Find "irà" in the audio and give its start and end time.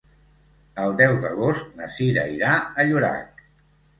2.37-2.55